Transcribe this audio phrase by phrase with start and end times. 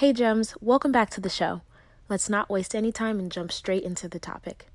[0.00, 1.60] Hey, Gems, welcome back to the show.
[2.08, 4.70] Let's not waste any time and jump straight into the topic.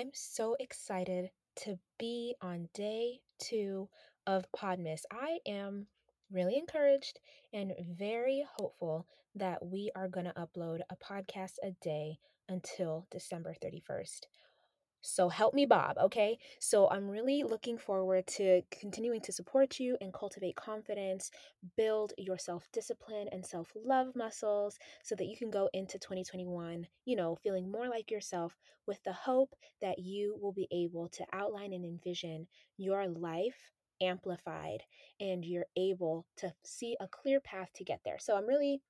[0.00, 3.88] I'm so excited to be on day two
[4.26, 5.02] of Podmas.
[5.12, 5.86] I am
[6.32, 7.20] really encouraged
[7.52, 9.06] and very hopeful
[9.36, 12.18] that we are going to upload a podcast a day
[12.48, 14.22] until December 31st.
[15.00, 15.96] So help me, Bob.
[15.98, 16.38] Okay.
[16.60, 21.30] So I'm really looking forward to continuing to support you and cultivate confidence,
[21.76, 26.86] build your self discipline and self love muscles so that you can go into 2021,
[27.04, 28.56] you know, feeling more like yourself
[28.86, 34.82] with the hope that you will be able to outline and envision your life amplified
[35.20, 38.18] and you're able to see a clear path to get there.
[38.18, 38.80] So I'm really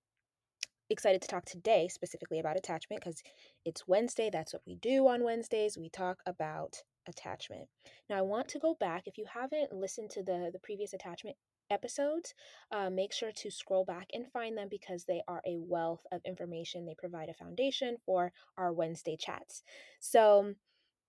[0.90, 3.22] excited to talk today specifically about attachment because
[3.64, 4.30] it's Wednesday.
[4.32, 5.76] That's what we do on Wednesdays.
[5.78, 7.68] We talk about attachment.
[8.08, 9.04] Now, I want to go back.
[9.06, 11.36] If you haven't listened to the, the previous attachment
[11.70, 12.34] episodes,
[12.72, 16.20] uh, make sure to scroll back and find them because they are a wealth of
[16.24, 16.86] information.
[16.86, 19.62] They provide a foundation for our Wednesday chats.
[20.00, 20.54] So,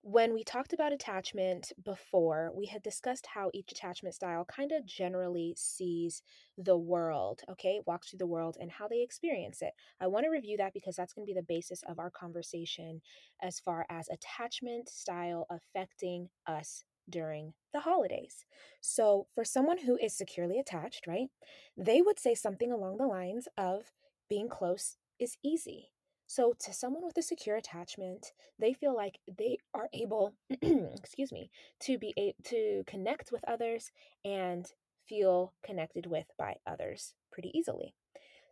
[0.02, 4.86] when we talked about attachment before, we had discussed how each attachment style kind of
[4.86, 6.22] generally sees
[6.56, 7.80] the world, okay?
[7.86, 9.72] Walks through the world and how they experience it.
[10.00, 13.02] I want to review that because that's going to be the basis of our conversation
[13.42, 18.46] as far as attachment style affecting us during the holidays.
[18.80, 21.28] So, for someone who is securely attached, right,
[21.76, 23.92] they would say something along the lines of
[24.28, 25.90] being close is easy
[26.30, 31.50] so, to someone with a secure attachment, they feel like they are able, excuse me,
[31.80, 33.90] to be a, to connect with others
[34.24, 34.64] and
[35.08, 37.96] feel connected with by others pretty easily.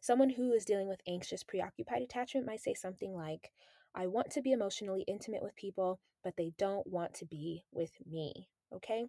[0.01, 3.53] Someone who is dealing with anxious, preoccupied attachment might say something like,
[3.95, 7.93] I want to be emotionally intimate with people, but they don't want to be with
[8.05, 8.49] me.
[8.75, 9.07] Okay?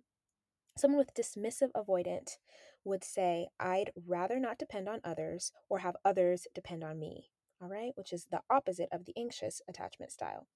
[0.78, 2.38] Someone with dismissive avoidant
[2.84, 7.70] would say, I'd rather not depend on others or have others depend on me all
[7.70, 10.48] right, which is the opposite of the anxious attachment style.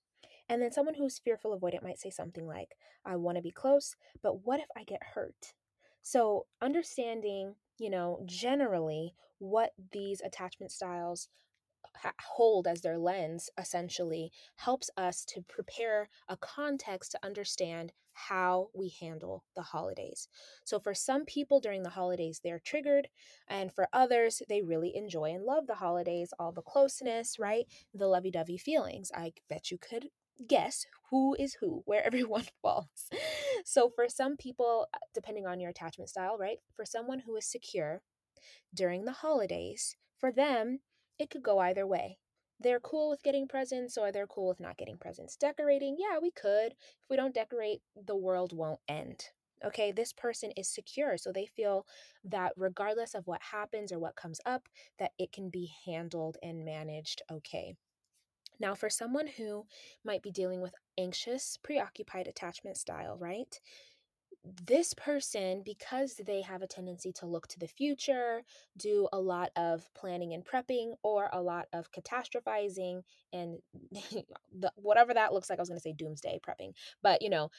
[0.49, 2.75] And then someone who's fearful avoidant might say something like,
[3.05, 5.53] I want to be close, but what if I get hurt?
[6.01, 11.29] So, understanding, you know, generally what these attachment styles
[12.21, 18.93] hold as their lens essentially helps us to prepare a context to understand how we
[18.99, 20.27] handle the holidays.
[20.63, 23.09] So, for some people during the holidays, they're triggered,
[23.47, 27.65] and for others, they really enjoy and love the holidays, all the closeness, right?
[27.93, 29.11] The lovey dovey feelings.
[29.15, 30.09] I bet you could
[30.47, 33.09] guess who is who, where everyone falls.
[33.65, 36.57] So, for some people, uh, depending on your attachment style, right?
[36.75, 38.01] For someone who is secure
[38.73, 40.79] during the holidays, for them,
[41.19, 42.17] it could go either way.
[42.59, 45.35] They're cool with getting presents or they're cool with not getting presents.
[45.35, 46.73] Decorating, yeah, we could.
[46.73, 49.25] If we don't decorate, the world won't end.
[49.65, 51.85] Okay, this person is secure, so they feel
[52.23, 54.67] that regardless of what happens or what comes up,
[54.99, 57.75] that it can be handled and managed okay.
[58.59, 59.65] Now, for someone who
[60.03, 63.59] might be dealing with anxious, preoccupied attachment style, right?
[64.65, 68.43] This person, because they have a tendency to look to the future,
[68.77, 73.59] do a lot of planning and prepping, or a lot of catastrophizing and
[74.59, 77.49] the, whatever that looks like, I was going to say doomsday prepping, but you know,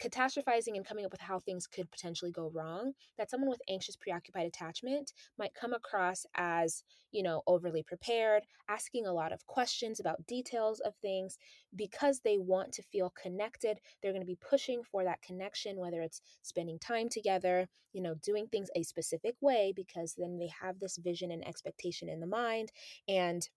[0.00, 3.96] catastrophizing and coming up with how things could potentially go wrong, that someone with anxious,
[3.96, 6.82] preoccupied attachment might come across as,
[7.12, 11.38] you know, overly prepared, asking a lot of questions about details of things
[11.74, 13.78] because they want to feel connected.
[14.02, 18.14] They're going to be pushing for that connection, whether it's spending time together, you know,
[18.22, 22.26] doing things a specific way, because then they have this vision and expectation in the
[22.26, 22.72] mind.
[23.08, 23.48] And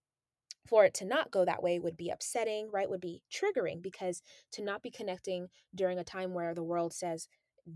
[0.68, 2.90] for it to not go that way would be upsetting, right?
[2.90, 4.22] Would be triggering because
[4.53, 7.28] to not be connecting during a time where the world says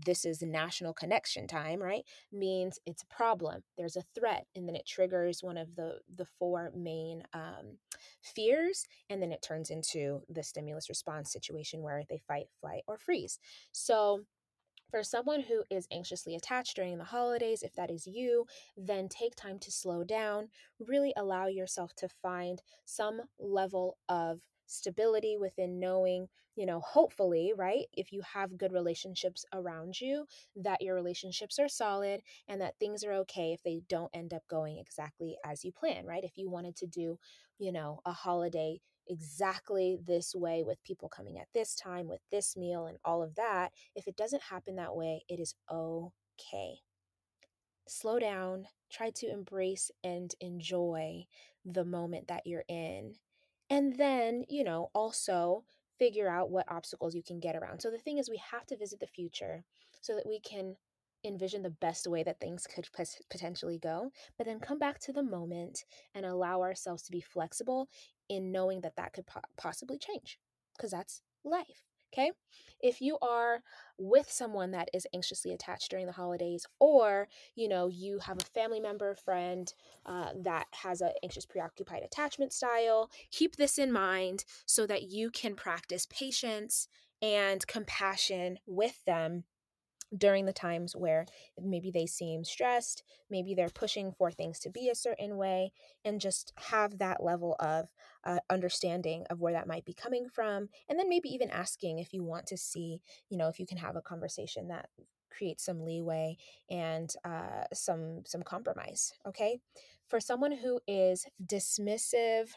[0.04, 2.04] this is national connection time, right?
[2.32, 3.62] Means it's a problem.
[3.76, 7.78] There's a threat, and then it triggers one of the the four main um,
[8.22, 12.98] fears, and then it turns into the stimulus response situation where they fight, flight, or
[12.98, 13.38] freeze.
[13.72, 14.24] So
[14.94, 18.46] for someone who is anxiously attached during the holidays, if that is you,
[18.76, 20.46] then take time to slow down.
[20.78, 27.86] Really allow yourself to find some level of stability within knowing, you know, hopefully, right?
[27.92, 33.02] If you have good relationships around you, that your relationships are solid and that things
[33.02, 36.22] are okay if they don't end up going exactly as you plan, right?
[36.22, 37.18] If you wanted to do,
[37.58, 38.78] you know, a holiday
[39.08, 43.34] exactly this way with people coming at this time with this meal and all of
[43.36, 46.80] that, if it doesn't happen that way, it is okay.
[47.86, 51.24] Slow down, try to embrace and enjoy
[51.64, 53.14] the moment that you're in.
[53.70, 55.64] And then, you know, also
[55.98, 57.80] figure out what obstacles you can get around.
[57.80, 59.64] So the thing is, we have to visit the future
[60.00, 60.76] so that we can
[61.24, 62.86] envision the best way that things could
[63.30, 65.84] potentially go, but then come back to the moment
[66.14, 67.88] and allow ourselves to be flexible
[68.28, 70.38] in knowing that that could po- possibly change
[70.76, 71.84] because that's life.
[72.12, 72.30] Okay.
[72.80, 73.60] If you are
[73.98, 77.26] with someone that is anxiously attached during the holidays, or
[77.56, 79.72] you know, you have a family member, friend
[80.06, 85.30] uh, that has an anxious, preoccupied attachment style, keep this in mind so that you
[85.30, 86.86] can practice patience
[87.20, 89.44] and compassion with them
[90.16, 91.26] during the times where
[91.60, 95.72] maybe they seem stressed, maybe they're pushing for things to be a certain way,
[96.04, 97.88] and just have that level of
[98.24, 100.68] uh, understanding of where that might be coming from.
[100.88, 103.78] And then maybe even asking if you want to see, you know, if you can
[103.78, 104.88] have a conversation that
[105.30, 106.36] creates some leeway
[106.70, 109.58] and uh, some some compromise okay
[110.06, 112.50] for someone who is dismissive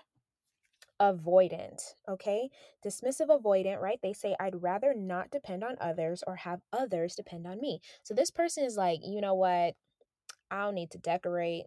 [1.01, 2.49] avoidant, okay?
[2.85, 3.99] Dismissive avoidant, right?
[4.01, 7.81] They say, I'd rather not depend on others or have others depend on me.
[8.03, 9.75] So this person is like, you know what?
[10.49, 11.65] I don't need to decorate.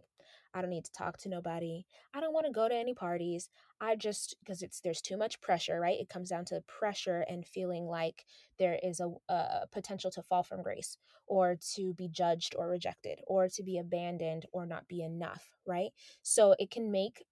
[0.53, 1.85] I don't need to talk to nobody.
[2.13, 3.49] I don't want to go to any parties.
[3.79, 5.99] I just because it's there's too much pressure, right?
[5.99, 8.25] It comes down to pressure and feeling like
[8.59, 13.19] there is a, a potential to fall from grace or to be judged or rejected
[13.27, 15.91] or to be abandoned or not be enough, right?
[16.21, 17.23] So it can make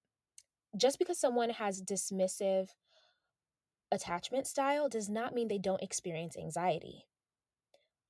[0.77, 2.69] just because someone has dismissive
[3.92, 7.06] attachment style does not mean they don't experience anxiety.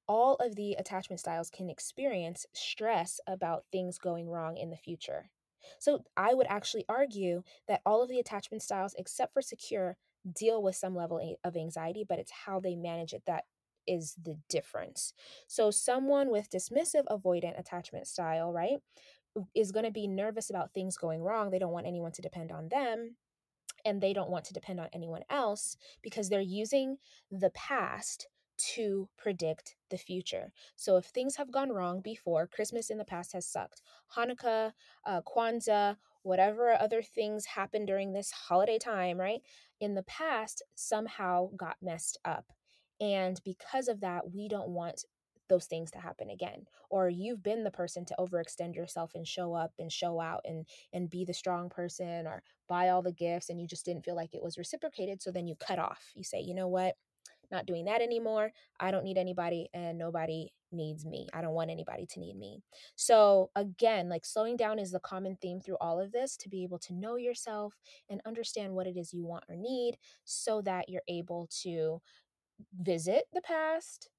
[0.07, 5.29] All of the attachment styles can experience stress about things going wrong in the future.
[5.77, 9.97] So I would actually argue that all of the attachment styles, except for secure,
[10.37, 13.45] deal with some level of anxiety, but it's how they manage it that
[13.87, 15.13] is the difference.
[15.47, 18.77] So someone with dismissive avoidant attachment style, right,
[19.55, 21.49] is going to be nervous about things going wrong.
[21.49, 23.15] They don't want anyone to depend on them
[23.85, 26.97] and they don't want to depend on anyone else because they're using
[27.31, 28.27] the past
[28.57, 30.51] to predict the future.
[30.75, 33.81] So if things have gone wrong before, Christmas in the past has sucked.
[34.17, 34.73] Hanukkah,
[35.05, 39.41] uh, Kwanzaa, whatever other things happened during this holiday time, right?
[39.79, 42.51] In the past, somehow got messed up.
[42.99, 45.05] And because of that, we don't want
[45.49, 49.53] those things to happen again or you've been the person to overextend yourself and show
[49.53, 53.49] up and show out and and be the strong person or buy all the gifts
[53.49, 56.11] and you just didn't feel like it was reciprocated so then you cut off.
[56.15, 56.95] You say you know what?
[57.51, 58.51] Not doing that anymore.
[58.79, 61.27] I don't need anybody and nobody needs me.
[61.33, 62.61] I don't want anybody to need me.
[62.95, 66.63] So again like slowing down is the common theme through all of this to be
[66.63, 67.73] able to know yourself
[68.09, 72.01] and understand what it is you want or need so that you're able to
[72.81, 74.09] visit the past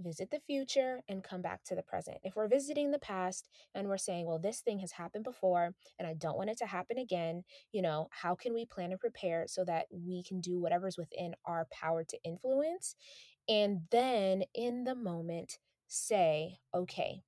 [0.00, 2.18] visit the future and come back to the present.
[2.22, 6.08] If we're visiting the past and we're saying, well, this thing has happened before and
[6.08, 9.44] I don't want it to happen again, you know, how can we plan and prepare
[9.46, 12.96] so that we can do whatever's within our power to influence?
[13.48, 15.58] And then in the moment,
[15.88, 17.22] say, okay,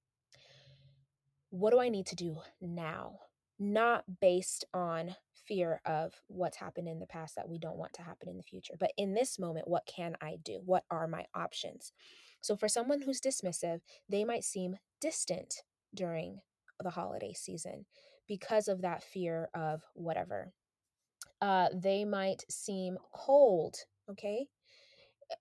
[1.51, 3.19] what do I need to do now?
[3.59, 5.15] Not based on
[5.47, 8.43] fear of what's happened in the past that we don't want to happen in the
[8.43, 10.61] future, but in this moment, what can I do?
[10.65, 11.93] What are my options?
[12.43, 15.63] So, for someone who's dismissive, they might seem distant
[15.95, 16.41] during
[16.83, 17.87] the holiday season
[18.29, 20.53] because of that fear of whatever.
[21.41, 23.77] Uh, they might seem cold,
[24.11, 24.47] okay,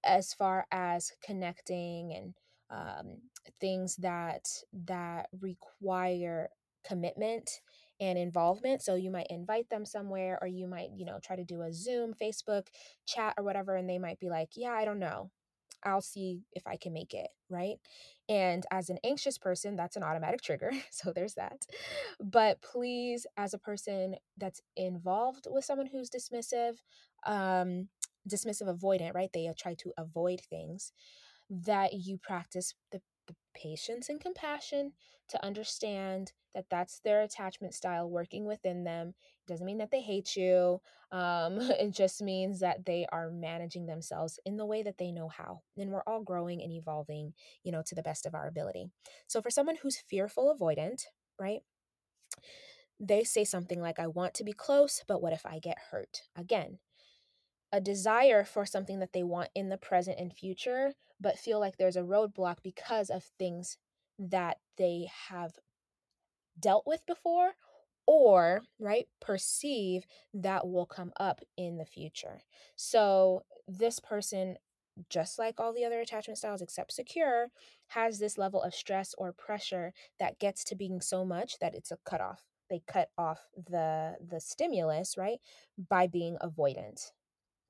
[0.04, 2.34] as far as connecting and
[2.70, 3.18] um,
[3.60, 4.48] things that
[4.86, 6.50] that require
[6.86, 7.62] commitment
[8.00, 11.44] and involvement so you might invite them somewhere or you might you know try to
[11.44, 12.68] do a zoom facebook
[13.06, 15.30] chat or whatever and they might be like yeah i don't know
[15.84, 17.78] I'll see if I can make it, right?
[18.30, 20.72] And as an anxious person, that's an automatic trigger.
[20.92, 21.66] So there's that.
[22.20, 26.76] But please, as a person that's involved with someone who's dismissive,
[27.26, 27.90] um,
[28.30, 29.30] dismissive avoidant, right?
[29.34, 30.92] They try to avoid things,
[31.50, 33.02] that you practice the
[33.56, 34.94] patience and compassion
[35.30, 39.10] to understand that that's their attachment style working within them.
[39.10, 40.82] It doesn't mean that they hate you.
[41.12, 45.30] Um, it just means that they are managing themselves in the way that they know
[45.30, 45.62] how.
[45.78, 48.88] And we're all growing and evolving, you know, to the best of our ability.
[49.28, 51.04] So for someone who's fearful avoidant,
[51.40, 51.62] right?
[53.00, 56.22] They say something like, I want to be close, but what if I get hurt?
[56.36, 56.78] Again,
[57.72, 61.78] a desire for something that they want in the present and future, but feel like
[61.78, 63.78] there's a roadblock because of things
[64.20, 65.54] that they have
[66.60, 67.52] dealt with before
[68.06, 72.42] or right perceive that will come up in the future.
[72.76, 74.58] So this person
[75.10, 77.48] just like all the other attachment styles except secure
[77.88, 81.92] has this level of stress or pressure that gets to being so much that it's
[81.92, 82.42] a cutoff.
[82.70, 85.40] They cut off the the stimulus right
[85.90, 87.12] by being avoidant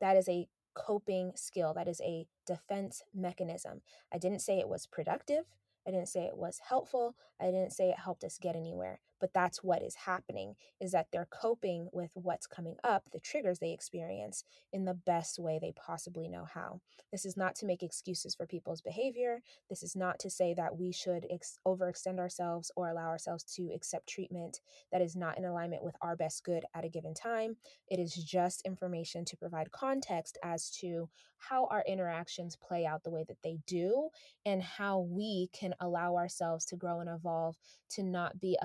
[0.01, 3.81] that is a coping skill, that is a defense mechanism.
[4.13, 5.45] I didn't say it was productive.
[5.87, 7.15] I didn't say it was helpful.
[7.39, 8.99] I didn't say it helped us get anywhere.
[9.21, 13.59] But that's what is happening is that they're coping with what's coming up, the triggers
[13.59, 16.81] they experience in the best way they possibly know how.
[17.11, 19.41] This is not to make excuses for people's behavior.
[19.69, 23.69] This is not to say that we should ex- overextend ourselves or allow ourselves to
[23.73, 24.59] accept treatment
[24.91, 27.55] that is not in alignment with our best good at a given time.
[27.89, 33.09] It is just information to provide context as to how our interactions play out the
[33.09, 34.09] way that they do
[34.45, 37.57] and how we can allow ourselves to grow and evolve
[37.89, 38.57] to not be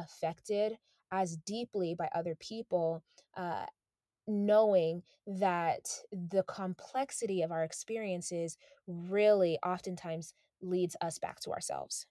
[0.46, 0.78] affected
[1.12, 3.02] as deeply by other people
[3.36, 3.66] uh,
[4.26, 12.06] knowing that the complexity of our experiences really oftentimes leads us back to ourselves.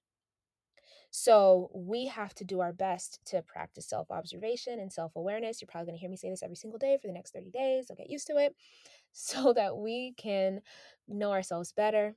[1.12, 5.62] So we have to do our best to practice self observation and self awareness.
[5.62, 7.52] You're probably going to hear me say this every single day for the next 30
[7.52, 7.88] days.
[7.90, 8.56] I'll get used to it
[9.12, 10.62] so that we can
[11.08, 12.16] know ourselves better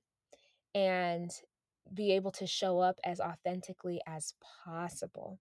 [0.75, 1.31] and
[1.93, 4.35] be able to show up as authentically as
[4.65, 5.39] possible.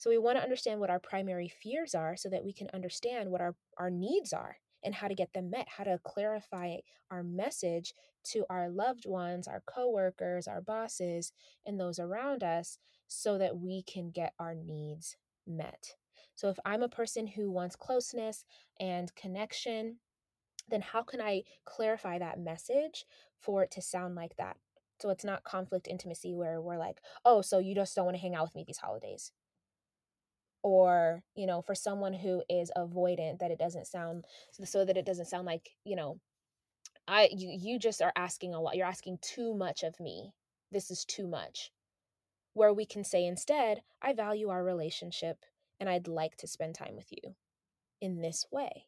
[0.00, 3.30] So we want to understand what our primary fears are so that we can understand
[3.30, 6.76] what our, our needs are and how to get them met, how to clarify
[7.10, 7.92] our message
[8.32, 11.34] to our loved ones, our coworkers, our bosses,
[11.66, 12.78] and those around us
[13.08, 15.96] so that we can get our needs met.
[16.34, 18.46] So if I'm a person who wants closeness
[18.80, 19.98] and connection,
[20.70, 23.04] then how can I clarify that message
[23.38, 24.56] for it to sound like that?
[25.02, 28.22] So it's not conflict intimacy where we're like, oh, so you just don't want to
[28.22, 29.32] hang out with me these holidays.
[30.62, 34.24] Or, you know, for someone who is avoidant, that it doesn't sound
[34.64, 36.20] so that it doesn't sound like, you know,
[37.08, 38.76] I you you just are asking a lot.
[38.76, 40.32] You're asking too much of me.
[40.70, 41.72] This is too much.
[42.54, 45.44] Where we can say instead, I value our relationship
[45.78, 47.34] and I'd like to spend time with you
[48.00, 48.86] in this way.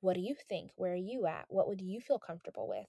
[0.00, 0.70] What do you think?
[0.76, 1.46] Where are you at?
[1.48, 2.86] What would you feel comfortable with?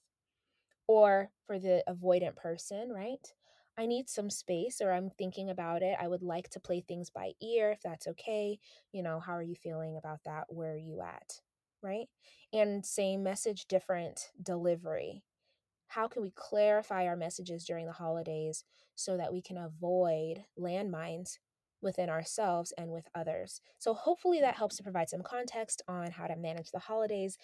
[0.86, 3.32] Or for the avoidant person, right?
[3.78, 5.96] I need some space or I'm thinking about it.
[6.00, 8.58] I would like to play things by ear if that's okay.
[8.92, 10.44] You know, how are you feeling about that?
[10.48, 11.40] Where are you at?
[11.82, 12.08] Right?
[12.52, 15.22] And same message, different delivery.
[15.88, 18.64] How can we clarify our messages during the holidays
[18.94, 21.38] so that we can avoid landmines
[21.82, 23.60] within ourselves and with others.
[23.78, 27.36] So, hopefully, that helps to provide some context on how to manage the holidays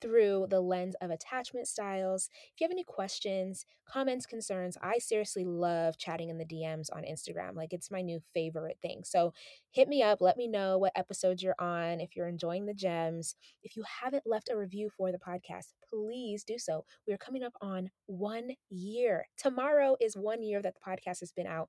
[0.00, 2.28] through the lens of attachment styles.
[2.54, 7.04] If you have any questions, comments, concerns, I seriously love chatting in the DMs on
[7.04, 7.54] Instagram.
[7.54, 9.02] Like, it's my new favorite thing.
[9.04, 9.32] So,
[9.70, 13.36] hit me up, let me know what episodes you're on, if you're enjoying the gems.
[13.62, 16.84] If you haven't left a review for the podcast, please do so.
[17.06, 19.26] We are coming up on one year.
[19.36, 21.68] Tomorrow is one year that the podcast has been out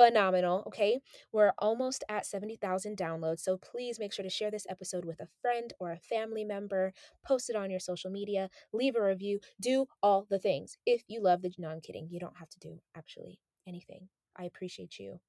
[0.00, 0.62] phenomenal.
[0.66, 1.00] Okay.
[1.30, 3.40] We're almost at 70,000 downloads.
[3.40, 6.94] So please make sure to share this episode with a friend or a family member,
[7.22, 10.78] post it on your social media, leave a review, do all the things.
[10.86, 12.08] If you love the, no, I'm kidding.
[12.10, 14.08] You don't have to do actually anything.
[14.36, 15.20] I appreciate you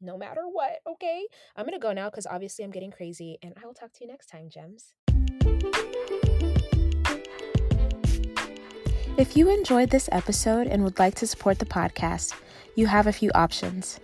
[0.00, 0.78] no matter what.
[0.84, 1.24] Okay.
[1.54, 4.04] I'm going to go now because obviously I'm getting crazy and I will talk to
[4.04, 4.94] you next time, Gems.
[9.16, 12.34] If you enjoyed this episode and would like to support the podcast,
[12.78, 13.98] you have a few options.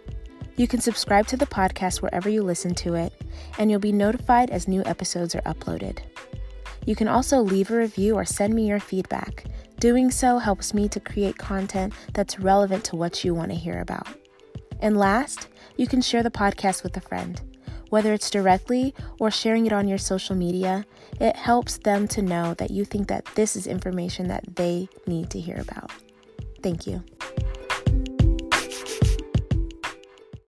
[0.57, 3.13] You can subscribe to the podcast wherever you listen to it,
[3.57, 6.01] and you'll be notified as new episodes are uploaded.
[6.85, 9.45] You can also leave a review or send me your feedback.
[9.79, 13.81] Doing so helps me to create content that's relevant to what you want to hear
[13.81, 14.09] about.
[14.81, 17.41] And last, you can share the podcast with a friend.
[17.91, 20.85] Whether it's directly or sharing it on your social media,
[21.21, 25.31] it helps them to know that you think that this is information that they need
[25.31, 25.93] to hear about.
[26.61, 27.05] Thank you.